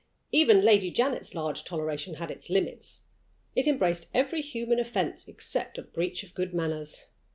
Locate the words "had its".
2.15-2.49